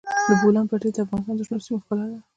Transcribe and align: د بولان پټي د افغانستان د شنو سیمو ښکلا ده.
د 0.27 0.29
بولان 0.41 0.65
پټي 0.69 0.89
د 0.95 0.97
افغانستان 1.03 1.35
د 1.37 1.41
شنو 1.47 1.63
سیمو 1.65 1.81
ښکلا 1.83 2.05
ده. 2.11 2.19